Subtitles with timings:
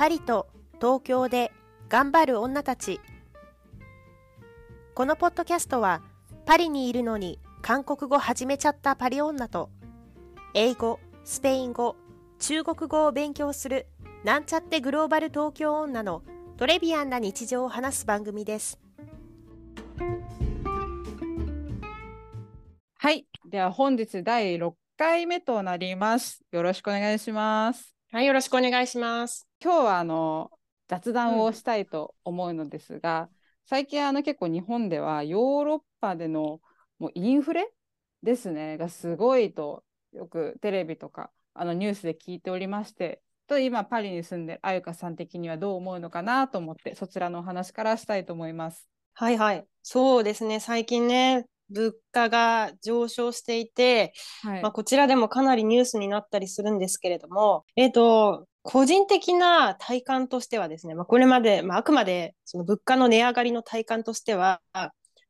[0.00, 0.48] パリと
[0.80, 1.52] 東京で
[1.90, 3.02] 頑張る女たち
[4.94, 6.00] このポッドキャストは
[6.46, 9.68] パリにいるのに韓国語始めちゃったパリ女と
[10.54, 11.96] 英語、スペイン語、
[12.38, 13.88] 中国語を勉強する
[14.24, 16.22] なんちゃってグローバル東京女の
[16.56, 18.80] トレビアンな日常を話す番組です
[22.96, 23.26] はい。
[23.50, 26.42] では本日第6回目となります。
[26.52, 27.99] よろしくお願いします。
[28.12, 30.50] はい、よろしくお願いします今日はあの
[30.88, 33.28] 雑談をしたいと思うのですが、
[33.66, 36.60] 最近あの結構日本ではヨーロッパでの
[36.98, 37.70] もうインフレ
[38.24, 48.88] ですねがすごいとよくテレビとかあのニュースで聞いておりましてと今パリに住んでるあゆかさん的にはどう思うのかなと思ってそちらのお話からしたいと思います。
[49.14, 49.64] はいはい。
[49.82, 50.58] そうですね。
[50.58, 54.62] 最近ね、物価が上昇していて、はい。
[54.62, 64.60] まあ、こちらでもかなりニュースになったりするんですけれども、えっと、個人的な体感としてはですね、まあ、これまで、まあ、あくまでその物価の値上がりの体感としては、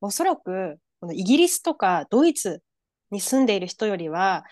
[0.01, 2.63] おそらくこのイギリスとかドイツ
[3.11, 4.45] に住んでいる人よりは、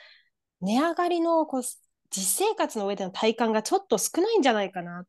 [0.60, 1.62] 値上がりのこう
[2.10, 5.04] 実生活の上での体感がちょっと少ないんじゃないかな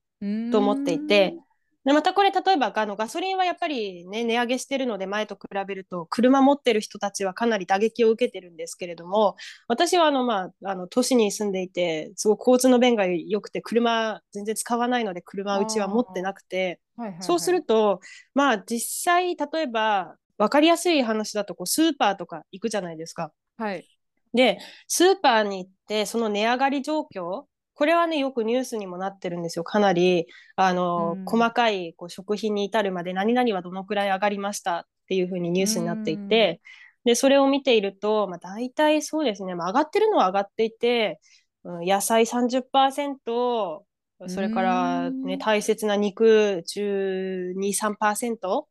[0.52, 1.36] と思っていて、
[1.86, 9.36] でまたこれ例えばあのガソリンはやっぱり、ね、値上げしてるので前と比べると車持ってる人たちはかなり打撃を受けてるんですけれども
[9.68, 17.24] 私はあの、まあ、あの都市に住んでいてすごく交通の便が良くて車全然使わないので車うちは持ってなくてはいはいはい。
[17.24, 18.02] そうすると
[18.34, 23.32] まあ実際例えば分かりやすい話だとこうスーパーとか行くじゃないですか。
[23.58, 23.88] はい。
[24.34, 27.46] でスーパーに行ってその値上がり状況
[27.80, 29.64] これはねよくニュースにもなってるんですよ。
[29.64, 30.28] かなり
[30.58, 31.24] あの、うん。
[31.24, 36.60] 細かいこう食品に至るまで何々はどのくらい上がりましたっていうふうにニュースになっていて、
[37.06, 41.22] でそれを見ていると、まあ、大体そうですね、まあ、上がってるのは上がっていて、
[41.64, 43.86] うん、野菜30%
[44.28, 45.40] それから、ね、うん。
[45.40, 48.66] 大切な肉12-3%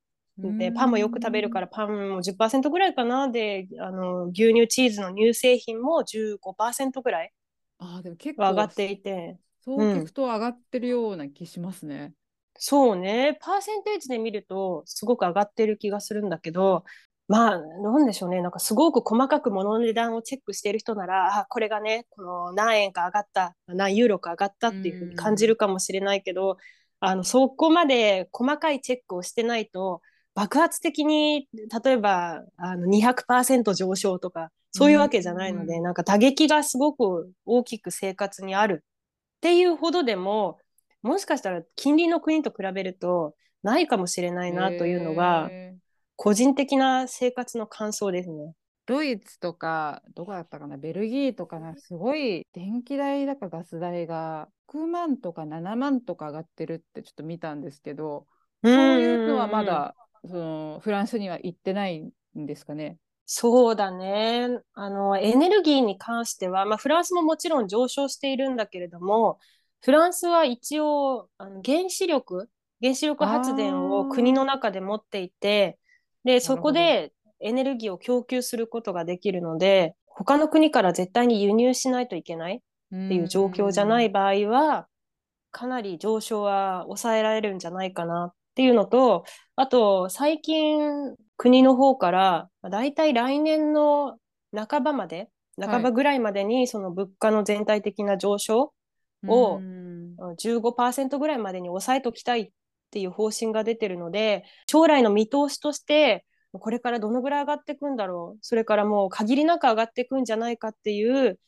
[0.59, 3.31] でパンもよく食べるらからパンも10%ぐらいかな。
[3.31, 7.33] であの牛乳チーズの乳製品も15%ぐらい
[7.79, 9.39] あーでも結構は上がっていて。
[9.61, 12.15] そう聞くと上がってるような気しますね。
[12.59, 13.39] そうね。
[13.41, 16.85] パーセンテージで見るとすごく上がってる気がするんだけど
[17.29, 18.41] まあなんでしょうね。
[18.41, 26.57] なんかすごく細かく物の値段をチェックしている人ならあこれがねこの何円か上がった何ユーロか上がったっていうふうに感じるかもしれないけど
[27.01, 30.01] あのそこまで細かいチェックをしてないと
[30.39, 31.49] 爆発的に
[31.85, 35.83] 例えばあの200%上昇とかそういうわけじゃないので、うん。
[35.83, 40.59] なんか打撃がすごく大きく生活にあるっていうほどでも
[41.03, 43.35] もしかしたら近隣の国と比べると
[43.65, 45.51] ないかもしれないなというのが
[46.15, 48.55] 個人的な生活の感想ですね。
[48.87, 58.27] ドイツとかどこだったかなベルギーとかなすごい電気代だかガス代が6万とか7万とか上がってるってちょっと見たんですけど
[58.63, 59.95] そういうのはまだ
[60.27, 62.01] そのフランスには行ってない
[62.37, 62.99] んですかね？
[63.27, 64.49] そうだね。
[64.73, 69.39] あの、エネルギーに関しては、まあ、フランスももちろん上昇しているんだけれども、
[69.83, 72.49] フランスは一応、あの原子力、
[72.81, 75.79] 原子力発電を国の中で持っていて、
[76.25, 84.89] で、そこでエネルギーを供給することができるので、他の国から絶対に輸入しないといけないっっていう状況じゃない場合は、
[85.51, 89.23] かなり上昇は抑えられるんじゃないかなっていうのと、
[89.55, 94.19] あと、最近、国の方から、だいたい来年の
[94.53, 95.31] 半ばまで、
[95.61, 98.73] 半ばぐらいまでに、その物価の全体的な上昇
[99.29, 100.17] をうん。
[100.39, 102.51] 15%ぐらいまでに抑えときたいっ
[102.91, 111.39] ていう方針が出てるので、将来の見通しとして、これからどのぐらい上がっていくんだろう、それからもう限りなく上がっていくんじゃないかっていう、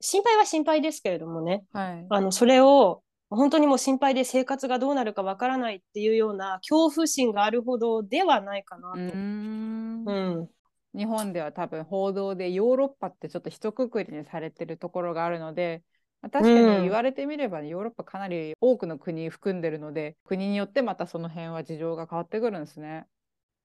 [0.00, 2.06] 心配は心配ですけれどもね、はい。
[2.08, 9.16] あのそれを本当にもう心配で生活がどうなるかわからないっていうような恐怖心があるほどではないかなうと。
[9.16, 10.04] ん。
[10.06, 10.48] うん、
[10.94, 15.82] 日本では多分報道でヨーロッパってちょっと一括りにされてるところがあるので
[16.22, 23.06] まあ確かうんに言われてみれば、ヨーロッパかなり多くの国含んでるので国によってまたその辺は事情が変わってくるんですね。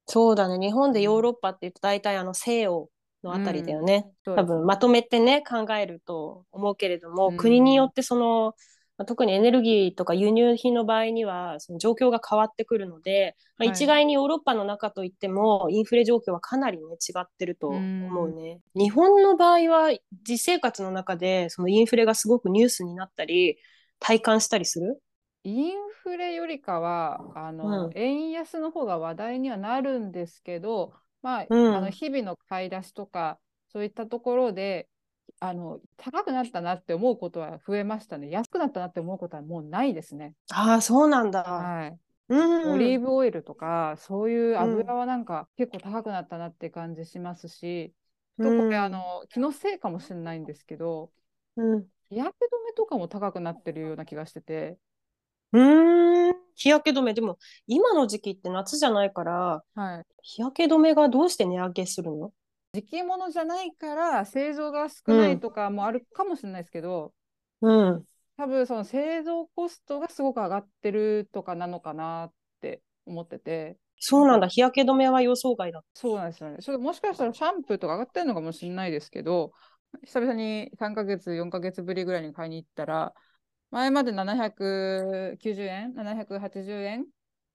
[0.08, 2.90] そうだね、日本でヨーロッパって言うと大体あの西欧
[3.24, 4.10] のあたりだよね。
[4.26, 4.46] そうです。
[4.48, 7.38] 多分まとめてね考えると思うけれども、うん。
[7.38, 8.56] 国によってその
[9.00, 13.74] まあ特にエネルギーとか輸入品の場合にはその状況が変わってくるので、まあ、はい。
[13.74, 18.60] 一概にヨーロッパの中といってもインフレ状況はかなりね違ってると思うね。
[18.76, 19.98] 日本の場合は
[20.28, 23.58] 実生活の中でそのインフレがすごくニュースになったり
[24.00, 25.02] 体感したりする？
[25.46, 27.92] インフレよりかはあの、うん。
[27.96, 30.92] 円安の方が話題にはなるんですけど、
[31.22, 31.74] まあうん。
[31.74, 33.40] あの日々の買い出しとか
[33.72, 34.90] そういったところで
[35.40, 38.30] あの高くなったなって思うことは増えましたね。
[38.30, 40.36] 安くなったなって思うことはもうないですね。
[40.52, 41.44] ああ、そうなんだ。
[41.44, 42.00] はい。
[42.30, 42.40] うん。
[42.64, 47.94] オリーブオイルとか、そういう油はなんか結構高くなったなって感じしますし、
[48.42, 51.14] とこれ、うんあの、気のせいかもしれないんですけど、
[51.56, 51.90] うん。
[52.10, 54.78] 日焼け止めとかも高くなってるような気がしてて、
[55.52, 56.36] うーん。
[56.56, 57.14] 日焼け止め。
[57.14, 57.38] でも、
[57.68, 60.06] 今の時期って夏じゃないから、はい。
[60.24, 62.34] 日焼け止めがどうして値上げするの？
[62.74, 67.14] 時期物じゃないから製造が少ないとかもあるかもしれないですけど、
[67.62, 68.06] うん。
[68.38, 74.48] 多分その製造コストがすごく上がってるとかなのかなって思ってて、そうなんだ。
[74.48, 75.84] 日焼け止めは予想外だ。
[75.94, 76.58] そうなんですよね。
[76.62, 79.52] それもしかしたらシャンプーとか上がってるのかもしれないですけど、
[80.06, 83.14] 久々に3ヶ月、4ヶ月ぶりぐらいに買いに行ったら、
[83.72, 87.06] 前まで790円、780円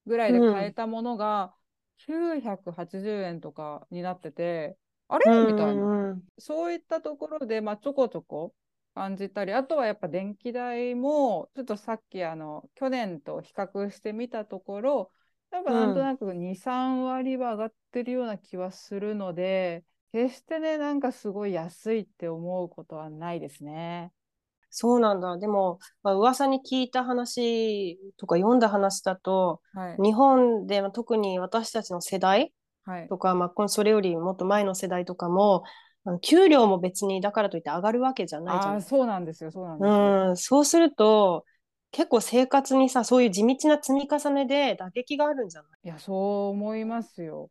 [0.06, 1.54] ぐらいで買えたものが
[1.98, 4.76] 980円とかになってて、
[5.08, 5.24] あれ？
[5.46, 5.82] みたいな。
[5.82, 6.22] うん。
[6.38, 8.54] そういったところで、まあ、ちょこちょこ
[8.94, 15.10] 感じたり、あとはやっぱ電気代も、ちょっとさっきあの去年と比較してみたところ、
[15.50, 24.12] やっぱなんとなく2、3割は上がってるような気はするので、決してね、なんかすごい安いって思うことはないですね。
[24.70, 25.38] そうなんだ。
[25.38, 30.02] でも、まあ、噂に聞いた話とか読んだ話だと、はい。
[30.02, 32.52] 日本でまあ特に私たちの世代
[32.84, 33.08] はい。
[33.08, 35.64] とか、まあ、このそれよりもっと前の世代とかも、
[36.20, 40.28] 給料も別にだからといって上がるわけじゃないじゃないああ、そうなんですよ、そうなんですよ。
[40.28, 41.44] うん、そうすると、
[41.92, 45.70] 結構生活にさ、そういう地道な積み重ねで打撃があるんじゃない？
[45.84, 46.16] いや、そう
[46.48, 47.50] 思いますよ。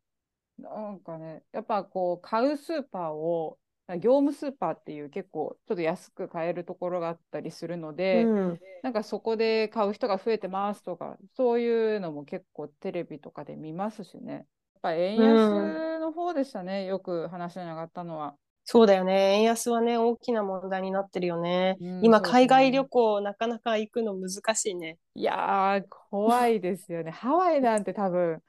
[0.60, 3.58] なんかね、やっぱこう、買うスーパーを、
[4.00, 14.46] 業務スーパーっていう結構ちょっと安く買えるところがあったりするので、うん、なんかそこで買う人が増えてますとか、そういうのも結構テレビとかで見ますしね。
[14.84, 18.36] ぱ円安の方でしたね、よく話に上がったのは。
[18.66, 19.38] そうだよね。
[19.40, 21.78] 円安はね、大きな問題になってるよね。
[21.80, 25.00] うん今、海外ね旅行なかなか行くの難しいね。
[25.16, 27.12] いやー、怖いですよね。
[27.12, 28.42] ハワイなんて多分、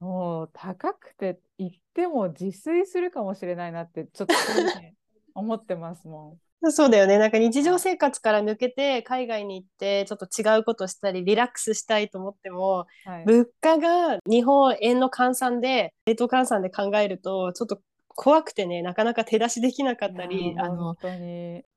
[0.00, 4.94] もう高くて行っても自炊するかもしれないなって、ちょっと正直
[5.34, 6.38] 思ってますも
[6.70, 7.18] そうだよね。
[7.18, 13.10] なんか日常生活から抜けて海外に行ってちょっと違うことしたりリラックスしたいと思ってもん。
[13.10, 13.24] はい。
[13.24, 20.96] 物価が日本円の換算で、レート換算で考えるとちょっと怖くてね、なかなか手出しできなかったいり、あの。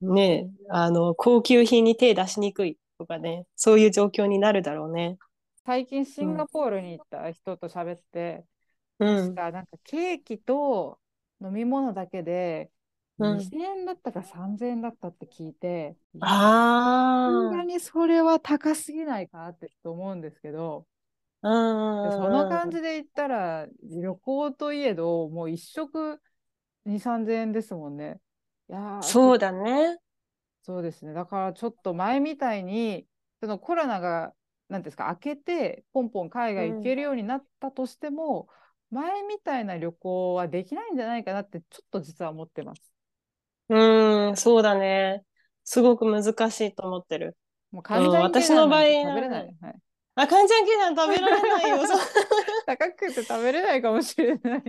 [0.01, 5.17] ね、あの、高級品に手出しにくいとかね、そういう状況になるだろうね。
[5.65, 8.43] 最近シンガポールに行った人と喋って、
[8.99, 9.35] うん。
[9.35, 10.99] なんかケーキと
[11.41, 12.69] 飲み物だけで
[13.19, 15.97] うん2000円だったか3000円だったって聞いて、
[17.25, 20.87] さすあがにそれは高すぎないかなって思うんですけど、
[21.41, 22.01] あ、うん。
[22.01, 26.21] でその感じで言ったら旅行といえどもう一食
[26.85, 28.19] 2、3000円ですもんね。
[28.69, 29.99] いやーそうだね。
[30.63, 31.13] そうですね。
[31.13, 33.07] だからちょっと前みたいに、
[33.41, 34.33] そのコロナが、
[34.69, 38.49] なんていうんですか、明けて、ポンポン海外行けるようになったとしても、
[38.89, 42.94] 前みたいな旅行はできないんじゃないかなって、ちょっと実は思ってます。
[43.69, 45.23] うん、そうだね。
[45.63, 47.35] すごく難しいと思ってる。
[47.71, 49.55] もう完全に私の場合食べれない。
[49.61, 49.75] はい、
[50.15, 51.77] あ、カンちゃんケなん食べられないよ。
[52.65, 54.63] 高くて食べれないかもしれない。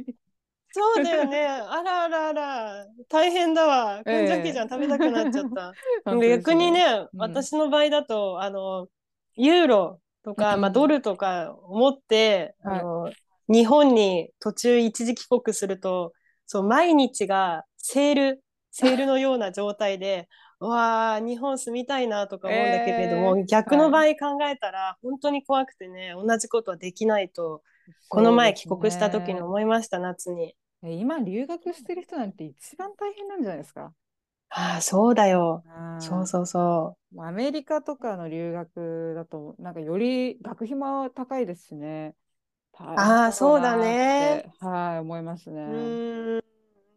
[0.73, 1.47] そうだよね。
[1.47, 2.87] あらあらあら。
[3.09, 4.03] 大変だわ。
[4.05, 5.73] カンちゃんケじゃん食べたくなっちゃった。
[6.21, 8.89] 逆にね、うん私の場合だと、あの、
[9.37, 13.13] ユーロとか、うんまあ、ドルとか思って、はいあの、
[13.49, 16.13] 日本に途中一時帰国すると、
[16.47, 18.43] そう、毎日がセール、
[18.77, 20.29] セールのような状態で、
[20.61, 27.63] う わあ、日本住みたいなとか思うんだけれども、えー逆の場合考えたら、本当に怖くてね、同じことはできないと、
[28.09, 30.57] この前帰国した時に思いました、夏に。
[30.83, 33.95] え今、留学してる人なんて一番大変なんじゃないですか？
[34.49, 35.65] ああ、そうだよ。
[35.65, 42.17] うんそうそうそもうアメリカとかの留学だと、なんかより学費も高いですしね。
[42.95, 44.45] あーろそうだなね。
[44.61, 45.99] はい、思いますね。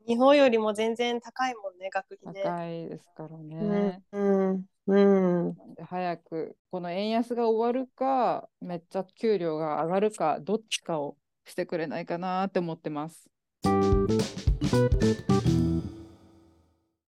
[0.09, 2.41] 日本よりも全然高いもんね、学費ね。
[2.43, 5.55] 高いですからうんね。、うん、うん。
[5.55, 13.29] なんで早くこの円安が終わるか、めっちゃ給料が上がるか、どっちかをしてくれないかなって思ってます。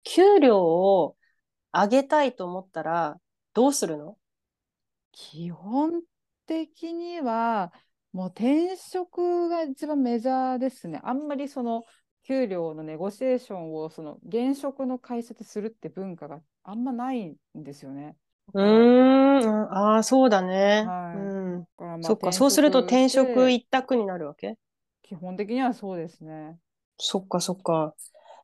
[0.04, 1.16] 給料を
[1.72, 3.20] 上げたいと思ったら、
[3.54, 4.18] どうするの？
[5.12, 6.02] 基本
[6.48, 7.72] 的には、
[8.12, 11.00] もう転職が一番メジャーですね。
[11.04, 11.84] あんまりその
[12.28, 18.18] 給料のネゴシエーションをその現職の会社でするって文化があんまないんですよね。
[18.54, 20.86] うーん、ああ、そうだね。
[20.88, 21.68] はいうん。
[22.02, 24.58] そっか、そうすると転職一択になるわけ？
[25.02, 26.60] 基本的にはそうですね。
[26.98, 27.96] そっか、そっか。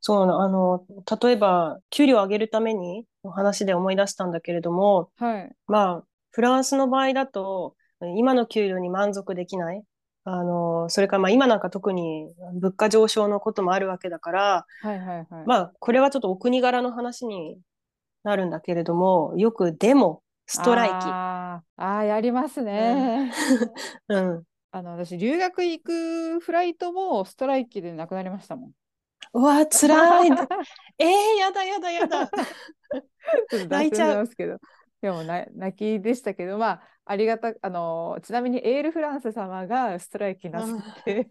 [0.01, 0.85] そうな、あの、
[1.21, 5.55] 例えば、給料を上げるためにの話で思い出したんだけれども、はい。
[5.67, 7.75] まあ、フランスの場合だと、
[8.17, 9.83] 今の給料に満足できない。
[10.25, 15.45] あの、それからまあ今なんか特に物価上昇のこともあるわけだから、はいはいはい。
[15.45, 17.57] まあこれはちょっとお国柄の話に
[18.23, 20.93] なるんだけれども、よくデモ、ストライキ。
[20.95, 23.31] あーあー、やりますね。
[24.07, 24.43] うん。
[24.71, 28.71] あの、私、留学行くフライトもストライキでなくなりましたもん。
[29.33, 30.29] うわ、辛い。
[30.99, 32.29] えー、やだやだやだ。
[33.69, 34.57] 泣いちゃうますけど。
[35.01, 41.27] でもな泣きでしたけど、まあ、ありがたあのちなみにエールフランス様がストライキなさって、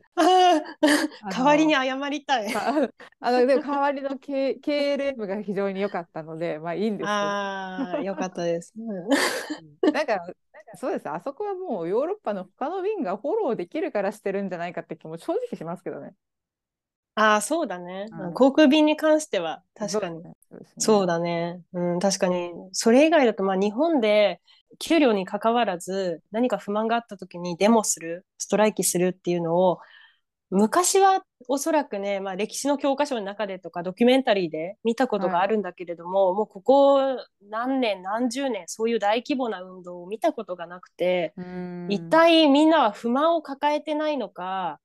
[1.30, 2.54] 代わりに謝りたい。
[2.54, 2.88] あ
[3.20, 8.74] あのでも代わりの K KLM が非常に良かったので、まあいいんですけど、ああ、よかったです。
[8.76, 9.08] うんうん
[9.92, 10.18] なんか、
[10.76, 16.14] そうです、あそこはもうヨーロッパの他の便がフォローできるからしてるんじゃないかって気も正直しますけどね。
[17.14, 18.08] ああ、そうだね。
[18.10, 20.22] うん航空便に関しては確かに。
[20.22, 20.66] そうね。
[20.78, 21.60] そうだね。
[21.72, 22.52] うん、確かに。
[22.72, 24.40] それ以外だと、まあ日本で
[24.78, 29.78] 給料に関わらず何か不満があった時にデモする、ストライキするっていうのを、
[30.50, 36.98] 昔はおそらくね、まあ歴史の教科書の中でとかドキュメンタリーで見たことがあるんだけれども、もうここ
[37.48, 41.86] 何年、何十年、そういう大規模な運動を見たことがなくて、うん。
[41.88, 44.78] 一体みんなは不満を抱えてないのか、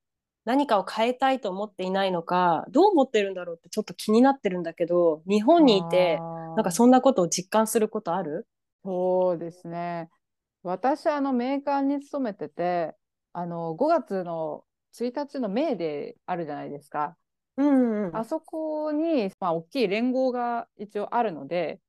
[0.46, 6.17] 何かを変えたいと思っていないのか、どう思ってるんだろうってちょっと気になってるんだけど、日本にいて、
[6.56, 8.48] なんかそんなことを実感することある？
[8.88, 10.10] そうですね。
[10.63, 12.96] 私、あの、メーカーに勤めてて、
[13.34, 14.63] あの、5月の
[14.94, 17.17] 1日のメーデーあるじゃないですか。
[17.58, 18.15] うんうん。
[18.15, 21.82] あそこに、まあ、大きい連合が一応あるので、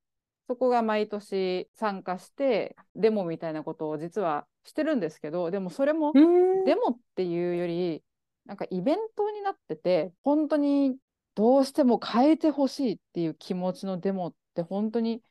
[0.49, 8.03] そこが毎年参加して、デモみたいなことを実はしてるんですけど、でもそれも、うんデモっていうより、
[8.45, 10.97] なんかイベントになってて、本当に
[11.37, 15.23] どうしても変えてほしいっていう気持ちのデモって本当に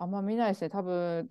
[0.00, 0.70] あんま見ないですね。
[0.70, 1.28] 多分、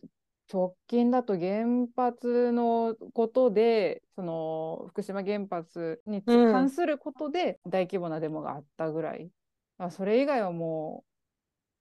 [0.52, 9.32] 直近だと原発のことで、その福島原発にうん関することで大規模なデモがあったぐらい。
[9.80, 11.04] まあそれ以外はも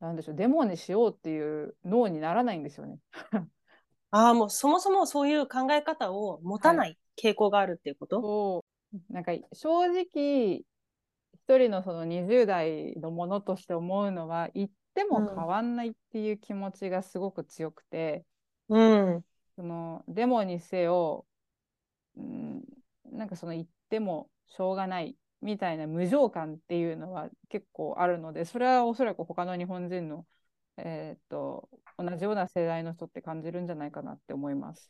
[0.01, 2.99] う、なんでしょう、デモにしようっていう脳にならないんですよね。
[4.11, 8.65] ああ、もうそもそもそういう考え方を持たない傾向があるっていうこと、そ
[9.11, 10.65] うなんか正直
[11.35, 14.71] 一人のその20代のものとして思うのは言
[15.03, 18.25] っても変わんないっていう気持ちがすごく強くて、
[18.69, 19.25] うん、
[19.55, 21.25] そのデモにせよ、
[22.17, 22.63] うん、
[23.13, 30.27] なんかその言ってもしょうがないみたいな無情感っていうのは結構あるのでそれはおそらく他の日本人の、
[30.77, 31.69] えーっと
[32.01, 34.89] 同じような世代の人って感じるんじゃないかなって思います。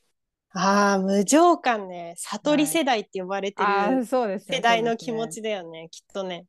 [0.52, 2.14] ああ、無情感ね。
[2.18, 6.44] 悟り世代って呼ばれてあるあそうですね世代の気持ちだよね、きっとね。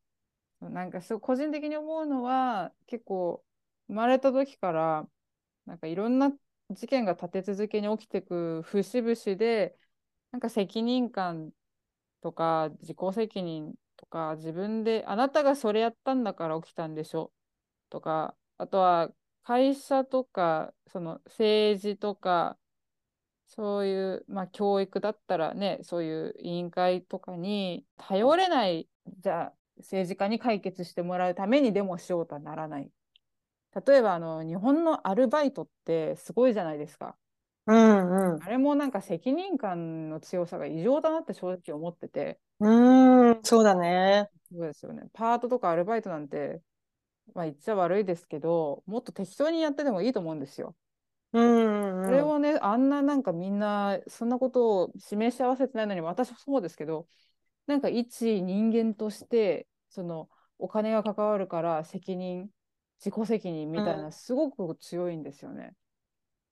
[0.62, 3.42] なんかそう個人的に思うのは結構
[3.90, 5.08] 生まれた時から
[5.66, 6.32] なんかいろんな
[6.72, 9.76] 事件が立て続けに起きてく節々で
[10.32, 11.52] なんか責任感
[12.22, 17.32] とか自己責任とか自分であなたがそれやったんだから起きたんでしょ
[17.90, 19.10] とかあとは
[19.44, 22.58] 会社とかその政治とか
[23.48, 28.88] そういう、まあ、教育だったらねそういう委員会とかに頼れない
[29.20, 32.92] じゃあ政治家に解決してもらうためにデモしようとはならない。
[33.86, 37.18] 例えばあの日本のアルバイトってすごいじゃないですか。
[37.68, 38.42] うんうん。
[38.42, 42.40] あれもなんか責任感の強さが異常だなって正直思ってて。
[42.60, 44.30] うーん、そうだね。
[44.52, 45.04] そうですよね。
[45.14, 46.62] パートとかアルバイトなんて、
[47.36, 50.76] まあ言っちゃ悪いですけど、もっと適当にやっててもいいと思うんですよ。
[51.34, 52.00] うんうん。
[52.02, 57.08] それをね、あんななんかみんなそんなことを示し合わせてないのに、私はそうですけど、
[57.68, 62.50] なんか一人間として、そのお金が関わるから責任、
[63.00, 65.74] 自己責任みたいな、うんすごく強いんですよね。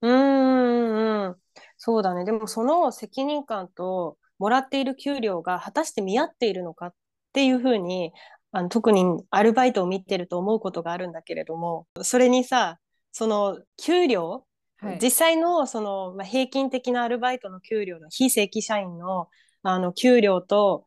[0.02, 1.36] うんうんうん。
[1.78, 2.24] そうだね。
[2.24, 6.94] でもその責任感ともらっている給料が果たして見合っているのかっ
[7.34, 8.14] ていうふうに、
[8.52, 12.80] あの特にアルバイトを見てると思うことがあるんだけれども、それにさ、
[13.12, 14.46] その給料、
[14.78, 15.00] はい。
[15.02, 19.28] 実際のその、まあ、平均的なアルバイトの給料の非正規社員の
[19.64, 20.86] あの給料と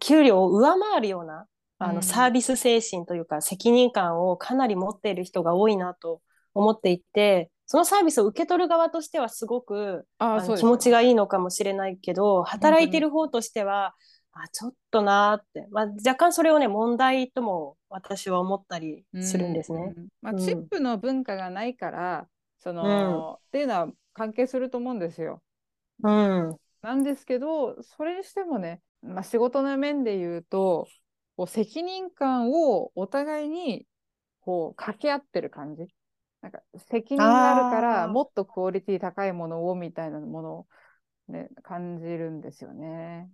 [0.00, 1.46] 給料を上回るような
[1.78, 1.94] あうん。
[1.96, 6.20] のサービス精神というか責任感をかなり持っている人が多いなと
[6.54, 13.94] 思っていてそのサービスを受け取る側としてはすごくああの気持ちががいいのかもしれないけど働いてる方としては
[14.32, 19.94] あちょっとなーって、まあ、若干それをね問題とも私は思ったりするんですね。。
[20.20, 20.38] まあ、うん。
[20.38, 22.26] チップの文化がないから、
[22.58, 25.40] その、っていうのは関係すると思うんですよ。
[26.02, 30.88] うん、なんですけど、それにしてもね、まあ、仕事の面で言うと、
[31.36, 33.86] こう責任感をお互いに
[34.40, 35.86] こう掛け合ってる感じ。
[36.42, 36.60] なんか
[36.90, 40.66] 責任があるからもっとクオリティ高いものをみたいなものを、
[41.28, 43.30] ね、感じるんですよね。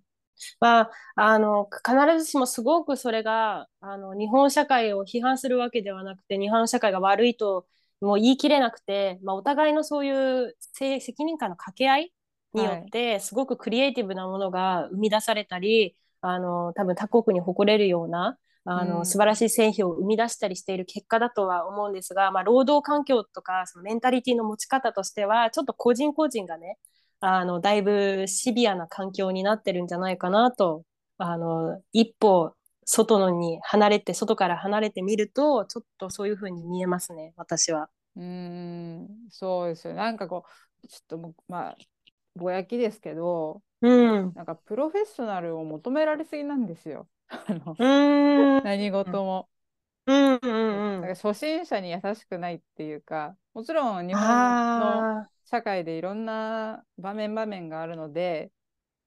[0.60, 7.66] まあ、あの、必ずしもすごくそれが、あの、日本社会を批判するわけではなくて、日本社会が悪いと
[8.00, 12.14] もう言い切れなくて、まあ、お互いのそういうせ責任感の掛け合い
[12.54, 26.78] によって、すごくクリエイティブなものが生み出されたり、あの、多分他国に誇れるような、あの、うん素晴らしい製品を生み出したりしている結果だとは思うんですが、まあ、労働環境とか、そのメンタリティの持ち方としては、ちょっと個人個人がね、
[27.20, 30.84] あの、だいぶシビアな環境になってるんじゃないかなと、
[31.18, 37.88] あの、一歩外のに離れて、外から離れてみると、ちょっとそういうふうに見えますね、私は。
[38.16, 39.94] うーん、そうですよ。
[39.94, 40.44] なんかこ
[40.82, 41.76] う、ちょっともう、まあ、
[42.34, 43.88] ぼやきですけど、う
[44.22, 44.36] ん。
[44.36, 47.08] なんかプロフェッショナルを求められすぎなんですよ。
[47.28, 47.80] あの。
[48.62, 49.48] 何事も。
[50.06, 51.14] うんうんうなんん。
[51.16, 58.52] か初心者に優しくないっていうか、もちろん日本のあ社会でいろんな場面場面があるので、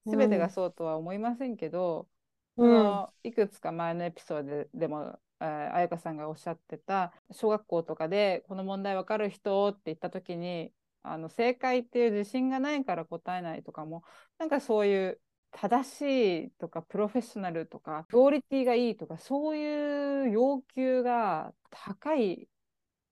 [0.06, 2.10] うん全てがそうとは思いませんけど、
[2.58, 3.03] うん。
[3.03, 10.74] のいくつか前のエピソードででも、えー、彩香さんがおっしゃってた小学校とかでこの問題わかる人って言った時に
[11.04, 14.04] あの正解っていう自信がないから答えないとかも
[14.40, 16.02] なんかそういう正し
[16.46, 22.48] いとかプロフェッショナルとかクオリティがいいとかそういう要求が高い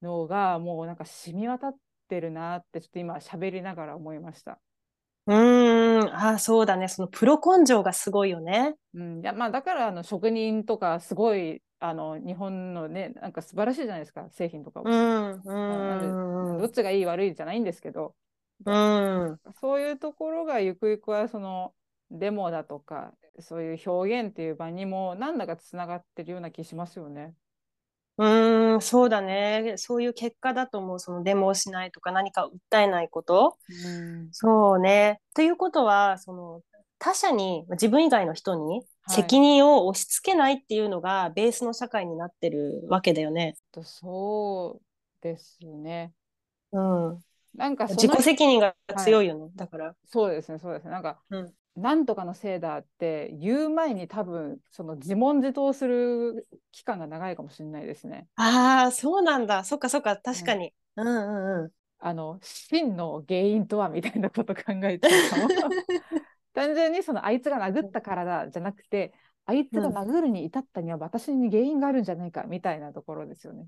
[0.02, 1.76] のがもうなんか染み渡っ
[2.08, 4.58] てるなってちょっと今喋りながら思いました。
[5.26, 6.14] うーん。
[6.14, 6.88] ああ、そうだね。
[6.88, 8.74] そのプロ根性がすごいよね。
[8.94, 14.84] うん、いやまあだからあの職人とかすごいあの日本のねなんか素晴らしいじゃないですか製品とかを。
[14.84, 15.32] うん。
[15.32, 15.96] うな
[16.56, 16.58] ん。
[16.60, 18.14] どっちがいい悪いじゃないんですけど
[18.64, 19.40] うん。
[19.60, 21.74] そういうところがゆくゆくはその
[22.10, 27.34] デモだとかそういう表現っていう場にもなんだかつながってるような気しますよね。
[28.18, 29.74] うーん、そうだね。
[29.78, 31.00] そういう結果だと思う。
[31.00, 33.56] そのデモをしないとか何か訴えないこと。
[33.68, 35.20] うんそうね。
[35.34, 36.62] ということは、その
[36.98, 43.56] 他者に、自分以外の人にはい責任を押し付けないっていうのがベースの社会になってるわけだよね。
[43.72, 46.12] とそうですね。
[46.72, 47.18] うん。
[47.54, 49.50] なんか自己責任が強いよね。
[49.54, 49.94] だから。
[50.06, 58.26] そうですねそうですねなんか、うんなんとかのせいだって言う前に多分その自問自答する期間が長いかもしれないですね。
[58.36, 59.64] ああ、そうなんだ。
[59.64, 60.16] そっかそっか。
[60.16, 60.74] 確かに。
[60.96, 61.70] うんうんうん。
[61.98, 65.70] あの真の原因とはみたいなこと考えちゃうかも。
[66.54, 69.12] 単純にそのあいつが殴ったからだじゃなくて
[69.46, 73.66] あいつが殴るに至ったには私に原因があるんじゃないかみたいなところですよね。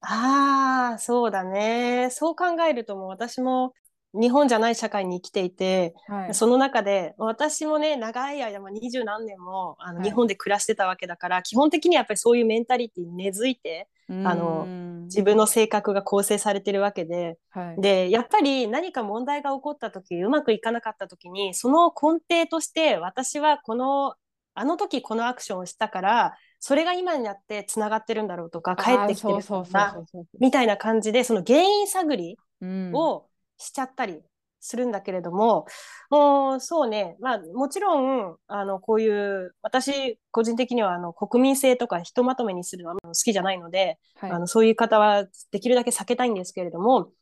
[0.00, 2.08] ああ、そうだね。
[2.10, 3.72] そう考えるともう私も
[4.14, 14.66] 日本じゃない社会に生きていて、はい、その中で私もね、長い間、二十何年もあのはい日本で暮らしてたわけだから、基本的にやっぱりそういうメンタリティに根付いて、あの
[15.08, 24.14] 自分の性格が構成されてるわけで、はい、で、やっぱり何か問題が起こった時、うまくいかなかった時に、その根底として私はこの、
[24.54, 30.24] あの時このアクションをしたから、それが今になってつながってるんだろうとか、帰ってきてるあーそうそうなそうそう。
[30.40, 32.92] みたいな感じで、その原因探りうん。
[32.92, 34.20] をしちゃったり
[34.60, 35.66] するんだけれども、
[36.10, 44.30] もうそうね、まあもちろん、あの、こういう、私個人的にはあの国民性とかひとまとめにするのは好きじゃないので、はい。
[44.30, 47.12] あのそういう方はできるだけ避けたいんですけれども、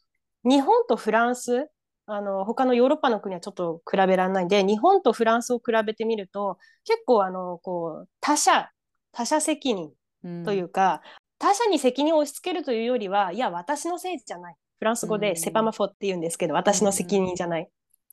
[0.44, 1.68] 日本とフランス、
[2.06, 8.70] あの他のヨーロッパの国はちょっと比べられないんで、日本とフランスを比べてみると、結構あのこう他者、
[9.12, 9.90] 他者責任
[10.24, 11.02] うんというか、
[11.38, 14.56] 他者に責任を押し付けるというよりは、いや、私のせいじゃない。
[14.78, 17.62] フランス語うんでセパマフォって言うんですけど、私の責任じゃない。
[17.62, 17.68] うん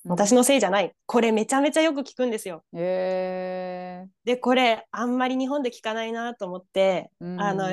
[0.05, 0.93] 私のせいじゃない。
[1.05, 2.65] これめちゃめちゃよく聞くんですよ。
[2.73, 7.71] えで、これあんまり日本で聞かないなと思って、ーあの、うん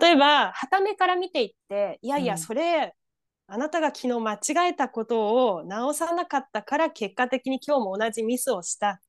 [0.00, 2.94] 例えば、傍目から見ていって、いやいうや、んそれ、
[3.48, 9.00] あなたが昨日間違えたことを直さなかったから、結果的に今日も同じミスをした、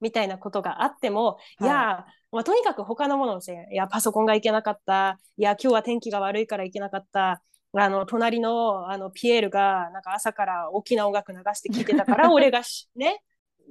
[0.00, 7.42] みたいなことがあっても、はいいや、まあ、とにかく他のもののせい、いや、パソコンがいけなかった、いや、今日は天気が悪いからいけなかった、
[7.74, 13.22] あの、隣の、あの、ピエールが、なんか朝から大きな音楽流して聞いてたから、 俺がしね、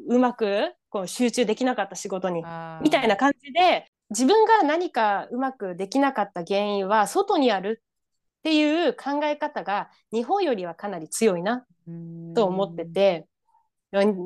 [0.08, 2.44] うまく、こう、集中できなかった仕事に。
[2.82, 7.82] みたいな感じで自分が何かうまくできなかった原因は外にある
[8.40, 11.66] っていう考え方が日本よりはかなり強いな
[12.36, 13.28] と思ってて。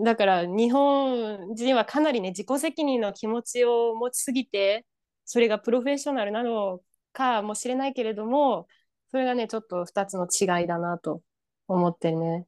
[0.04, 4.88] だから日本人はかなりね自己責任の気持ちを持ちすぎて
[5.24, 6.80] それがプロフェッショナルなの
[7.14, 8.66] かもしれないけれども
[9.12, 11.22] それがねちょっと2つの違いだなと
[11.68, 12.48] 思ってね。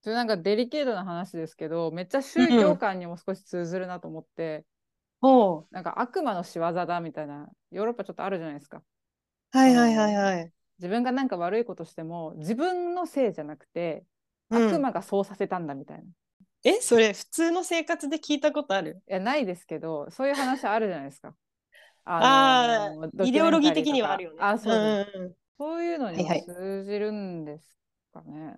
[0.00, 4.64] それなんかデリケートな話ですけどめっちゃ宗教観にも少し通ずるなと思って、
[5.20, 5.74] ほう。
[5.74, 8.82] なんか悪魔の仕業だみたいなヨーロッパちょっとあるじゃないですか。
[9.50, 10.52] はいはいはいはい。
[10.78, 14.04] 自分がなんか悪いことしても自分のせいじゃなくて
[14.50, 16.04] うん悪魔がそうさせたんだみたいな。
[16.64, 19.02] いえ、それ普通の生活で聞いたことある？
[19.06, 21.34] やないですけどそういう話あるじゃないですか。
[22.04, 24.36] あのあ、イデオロギー的にはあるよね。
[24.42, 27.64] あそううんそういうのに通じるんです
[28.12, 28.56] かね。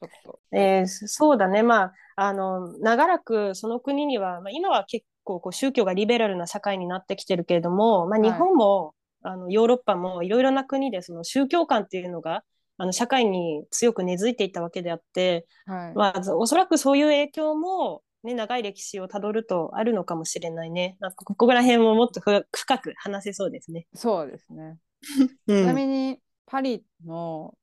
[0.00, 0.40] ちょっと。
[0.52, 1.62] えーそそうだね。
[1.62, 12.44] まあ、あの、長らくその国には、まあ、今は結構こう宗教がリベラルな社会になってきてるけれども、まあ、はい日本も、あの、ヨーロッパもいろいろな国でその宗教観っていうのが、
[12.76, 15.94] あの、社会に強く根付いていったわけであって、はい。
[15.94, 20.96] まあ、おそらくそういう影響も、ね、長い歴史をたどるとあるのかもしれないね。
[21.00, 23.86] なんかここら辺ももっとふ深く話せそうですね。
[23.94, 24.78] そうですね。
[25.46, 27.56] うんちなみにパリの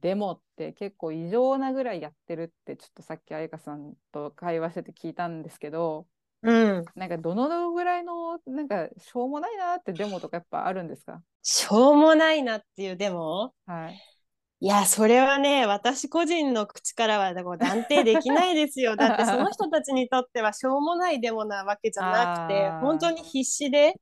[0.00, 6.08] デモって結構異常なぐらいやってるってちょっとさっき彩香さんと会話してて聞いたんですけど
[6.42, 6.84] うん。
[6.96, 11.22] なんかどのぐらいのなんかしょうもないなってデモとかやっぱあるんですか？
[11.42, 13.52] しょうもないなっていうデモ？
[13.66, 14.00] はい。
[14.60, 18.96] いや、それはね、私個人の口からはこう断定できないですよ。
[18.96, 23.94] だってその人たちにとってはしょうもないデモなわけじゃなくて本当に必死で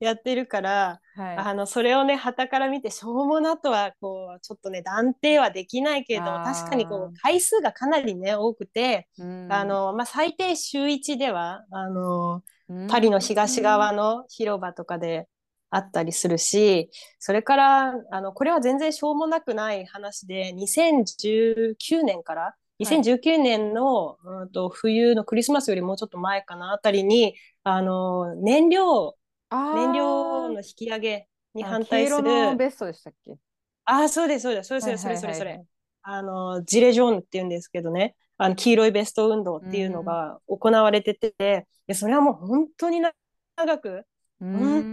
[0.00, 1.36] やってるから、はい。
[1.38, 12.42] あの、それをね、旗から見てしょうもなとは、こう、ちょっとね、断定はできないけれども、確かにこう、回数がかなりね、多くて、うんあ、の、まあ、最低週1では、あの、うん
[12.88, 15.28] パリの東側の広場とかで
[15.72, 29.16] あったりするし、それから、あの、これは全然しょうもなくない話で、2019年から、2019年の、うんと冬のクリスマスよりもうちょっと前かなあたりに、あの、燃料、
[29.50, 33.38] あー燃料の引き上げにあ反対す黄色のる、ベストでしたっけ？
[33.84, 35.64] ああ、そうです、そうです、それそれはいはいはいそれそれそれ。
[36.02, 44.06] あの、ジレジョーヌって言うんですけどね、あの、黄色いベスト運動っていうのが行われてて、でそれはもう本当に長く、
[44.40, 44.86] うーん。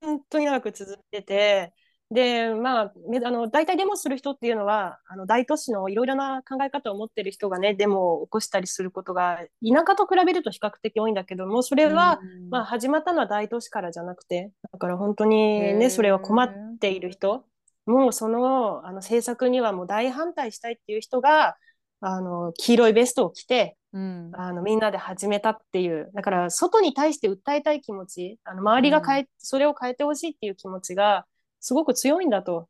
[0.00, 1.74] 本当に長く続いてて、
[2.10, 12.50] で、まあ、めあの、大体デモする人っていうのは、あの、大都市のいろいろな考え方を持ってる人がね、デモを起こしたりすることが、田舎と比べると比較的多いんだけども、それは、うん。
[12.50, 17.44] まあ、始まったのは大都市からじゃなくて、だから本当にね、それは困っている人、
[17.86, 21.56] もうその、あの、政策にはもう大反対したいっていう人が、
[22.00, 31.26] あの、黄色いベストを着て、うんあの、みんなで始めたっていう、だから、外に対して訴えたい気持ち、あの、周りが変え、それを変えてほしいっていう気持ちが、
[31.60, 32.68] すごく強いんだと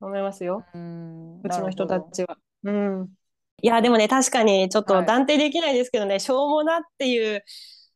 [0.00, 0.64] 思いますよ。
[0.74, 2.38] うんうちの人たちは。
[2.64, 3.08] うん。
[3.60, 7.44] いや、でもね、確かにちょっとはい断定できないですけどね、しょうもなっていう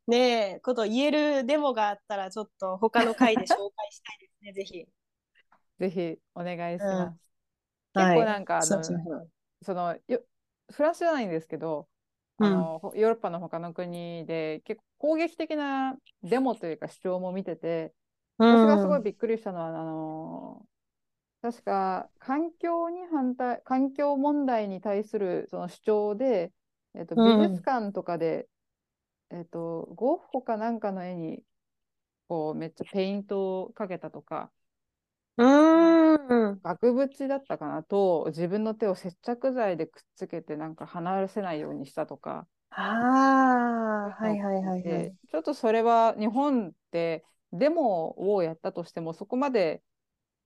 [0.07, 4.85] ね、ことを言えるデモがあったら、ちょっと他の回で紹介したいですね、 ぜひ。
[5.79, 7.09] ぜひお願いします。
[7.09, 7.19] うん
[7.93, 8.83] 結構なんかあの、
[9.63, 10.21] そのよ
[10.71, 11.89] フランスじゃないんですけど、
[12.39, 17.93] あのほヨーロッパの他の国で結構攻撃的なデモというか主張も見てて、
[18.49, 20.67] 私がすごいびっくりしたのは、あの
[21.41, 26.53] 確か環境に反対環境問題に対するその主張で、
[26.95, 27.23] えっと、うん。
[27.23, 28.49] 美術館とかで、
[29.31, 31.43] えっと、ゴッホかなんかの絵に
[32.29, 34.51] こうめっちゃペイントをかけたとか
[35.37, 36.61] うーん。
[36.63, 42.47] 額縁だったかなと自分の手を接着剤でくっつけてなんか離せないようにしたとか。
[42.69, 42.81] あ
[44.19, 45.13] あ、はいはいはいはいで。
[45.31, 49.81] ちょっとそれは日本ってデモをやったとしてもそこまで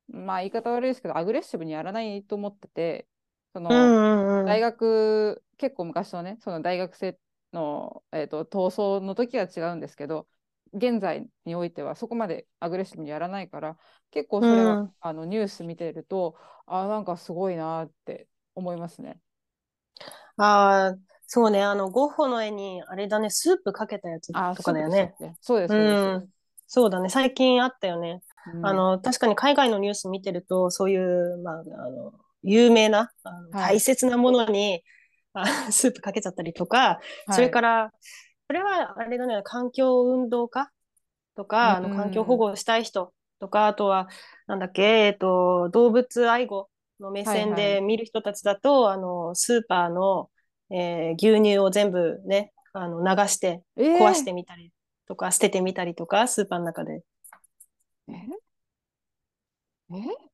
[0.08, 3.08] まあ言い方悪いですけどアグレッシブにやらないと思ってて
[3.54, 4.46] その、うんうんうん。
[4.46, 7.18] 大学結構昔のねその大学生
[7.54, 10.28] の、えー、と闘争の時は違うんですけど
[10.74, 13.78] 現在においてはそこまでアグレッシブにやらないから
[14.12, 14.92] 結構それは、うん。
[15.02, 19.20] あのニュース見てるとあなんかすごいなって思いますね。
[20.38, 25.14] ああ、そうね、あの、ゴッホの絵に、あれだね、スープかけたやつあとかだよね。
[25.42, 26.30] そうですうそうん。
[26.68, 28.22] そうだね、最近あったよね。
[28.48, 28.66] うん。
[28.66, 33.76] あの、確かに海外のニュース見てると、そういう、まあ、あの、有名な、あのはい。
[33.76, 34.84] 大切なものに、
[35.34, 37.34] あスープかけちゃったりとか、はい。
[37.36, 37.94] それから、
[38.52, 40.70] これは、あれだね、環境運動家？
[41.38, 41.96] とか、あの、うん。
[41.96, 44.10] 環境保護をしたい人とか、あとは、
[44.46, 47.76] なんだっけ、えっと、動物愛護の目線はいはい。
[47.76, 50.30] で見る人たちだと、あの、スーパーの、
[50.70, 53.98] えー牛乳を全部ね、あの、流して、えー。
[53.98, 54.74] 壊してみたり
[55.08, 57.04] とか、捨ててみたりとか、スーパーの中で。
[58.10, 58.14] え？
[59.92, 60.31] え？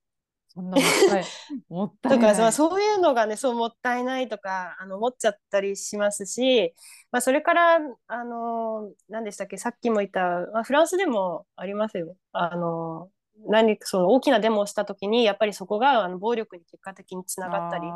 [0.58, 1.36] そんなもったい
[1.70, 2.34] もったいない。
[2.34, 6.76] とか、まあ、そういうのがね、そうもったいないとか、あの、思っちゃったりしますし、
[7.12, 10.22] まあ、それから、あの、何でしたっけ、さっきも言った、
[10.54, 12.16] まあ、フランスでもありますよ。
[12.34, 13.10] あの、
[13.46, 17.88] 何かその大きなデモをした時にやっぱりそこがあの暴力に結果的につながったり。
[17.88, 17.90] あ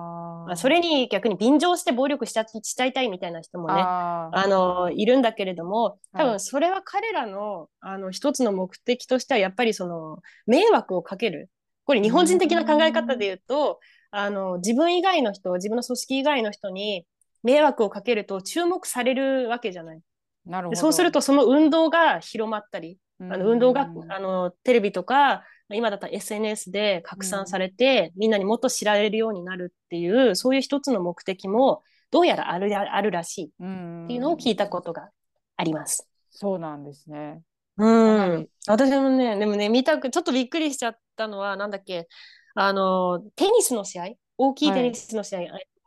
[0.45, 6.28] まあ、それに逆に便乗して暴力しちゃしちゃいたいみたいな人もねあのいるんだけれども多はい。
[6.34, 11.50] 分それは彼らのあの一つの目的としてはやっぱりその迷惑をかける
[11.86, 13.80] これ日本人的な考え方で言うと
[14.12, 17.06] あの自分以外の人自分の組織以外の人に
[17.44, 20.02] 迷惑をかけると注目されるわけじゃない。
[20.46, 35.10] なるほどでそうするとその運動が広まったりあの運動がうんあのテレビとか今だったら SNS で拡散されて、みんなにもっと知られるようになるっていうそういう一つの目的もどうやらあるあるらしいっうんていうのを聞いたことが
[35.56, 36.08] あります。
[36.30, 37.41] そうなんですね。
[37.84, 42.08] うん、私もね、でもね、見たく、ちょっとびっくりしちゃったのは、なんだっけ、
[42.54, 45.39] あの、テニスの試合、大きいテニスの試合、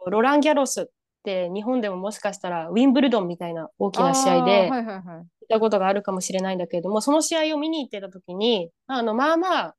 [0.06, 0.86] ロラン・ギャロスっ
[1.22, 5.26] て日本でももしかしたらウィンブルドンみたいな大きな試合であーはいはいはい。
[5.40, 9.76] 見たことがあるかもしれないんだけれども、その試合を見に行ってた時に、あの、まあまあ、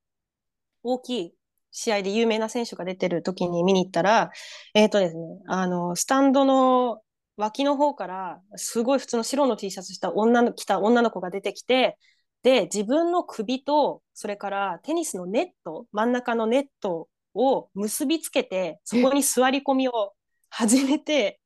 [0.83, 1.33] 大きい
[1.71, 4.31] 試合で有名な選手が出てる時に見に行ったら、
[4.73, 7.01] えっとですね、あの、スタンドの
[7.37, 11.97] 脇の方から、すごい普通の白の T シャツした女の、着た女の子が出てきて、
[12.43, 20.13] で、自分の首と、それからテニスのネット、真ん中のネットを結びつけて、そこに座り込みを
[20.49, 21.39] 始めて、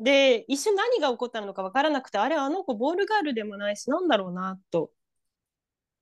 [0.00, 4.90] で、一瞬何が起こったのか分からなくて、あれ、あの子ボールガールでもないし、なんだろうな、と。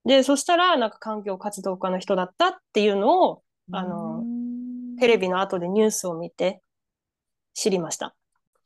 [0.04, 4.50] で、そしたら、なんか環境活動家の人だったっていうのを、あのうん
[5.00, 6.62] テレビの後でニュースを見て
[7.54, 8.14] 知りました。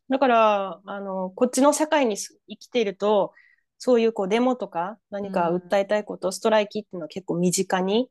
[0.09, 3.33] だから、あの、こっちの社会にす生きていると、
[3.79, 8.09] そういうこうデモとか何かうん訴えたいこと、ストライキっていうのは結構身近に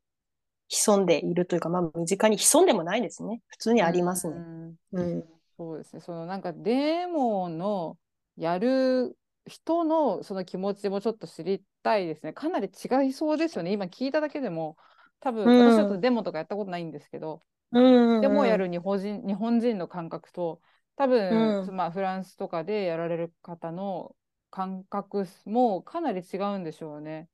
[0.70, 3.42] 潜んでいるというか、まあ身近に潜んでもないですね。
[3.48, 4.36] 普通にありますね。
[4.38, 5.24] うんうん。
[5.58, 6.02] そうですね。
[6.02, 7.98] そのなんかデモの
[8.38, 12.34] やる人のその気持ちもちょっと知りたいですね。
[12.34, 13.72] かなり違いそうですよね。
[13.72, 14.78] 今聞いただけでも、
[15.20, 18.22] 多分うん私だとデモとかやったことないんですけど、うん。
[18.22, 20.62] デモをやる日本人日本人の感覚と、
[20.96, 24.16] 多分、うんまあフランスとかでやられる方の
[24.52, 27.28] 感覚もかなり違うんでしょうね。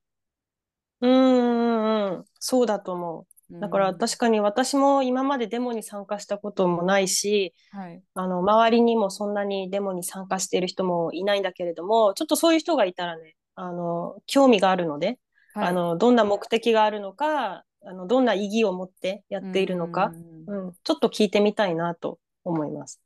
[1.02, 2.26] うんうんうん。
[2.40, 3.60] そうだと思う。
[3.60, 8.02] だからうん確かに私も今までデモに参加したこともないし、はい。
[8.16, 15.20] あの、周りにもそんなにデモに参加している人もいないんだけれども、ちょっとそういう人がいたらね、あの、興味があるので、
[15.54, 20.12] はいあの、どんな目的があるのか、あの、どんな意義を持ってやっているのか
[20.48, 23.02] う、んうん、ちょっと聞いてみたいなと思います。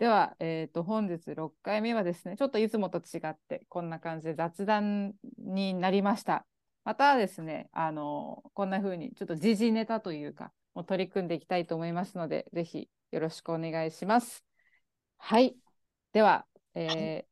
[0.00, 6.46] では、えー、と本日6回目はですねちょっといつもと違ってこんな感じで雑談になりました。
[6.84, 14.42] またですねあのこんな風にちょっと時事ネタというかもう取り組んでいきたいと思いますのでぜひよろしくお願いします。
[15.18, 15.54] はい。
[16.14, 17.26] では、え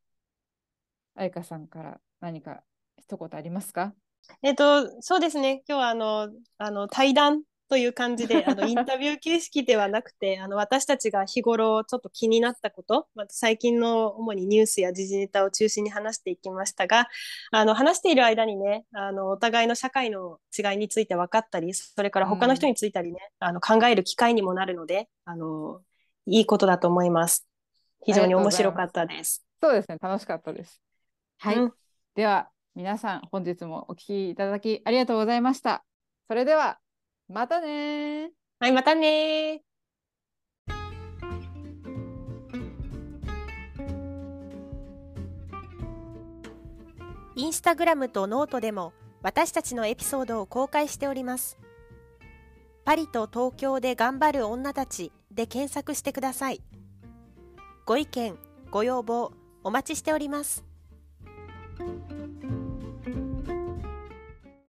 [1.17, 2.61] ー、愛花さんから何か
[2.97, 3.95] 一言ありますか？
[4.43, 5.63] えっと、そうですね。
[5.67, 6.29] 今日はあの、
[6.59, 17.07] あの、対談という感じで、 あの、インタビュー形式ではなくて、あの、私たちが日頃ちょっと気になったこと、また最近の主にニュースや時事ネタを中心に話していきましたが、
[17.51, 25.81] あの、話している間にね、あの、お互いの社会の違いについて分かったり、それから他の人についたりね、あの、考える機会にもなるので、あの、
[26.25, 27.47] いいことだと思います。
[28.05, 29.45] 非常に面白かったです。
[29.61, 30.81] そうですね楽しかったです。
[31.37, 31.73] はい、うん。
[32.15, 35.83] では皆さん本日もお聞きいただきありがとうございました。
[36.27, 36.79] それでは
[37.31, 39.69] またねーはい、またねー。
[47.35, 51.59] インスタグラムとノートでも私たちのエピソードを公開しております。
[52.83, 56.63] パリと東京で頑張る女たちで検索してください。
[57.85, 58.39] ご意見、
[58.71, 59.31] ご要望
[59.63, 60.65] お待ちしております。